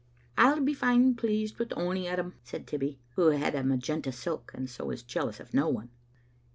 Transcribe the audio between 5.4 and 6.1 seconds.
no one.